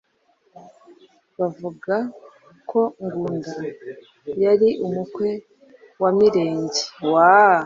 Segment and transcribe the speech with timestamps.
[1.39, 1.95] Bavuga
[2.69, 3.61] ko Ngunda
[4.43, 5.29] yari umukwe
[6.01, 6.81] wa Mirenge,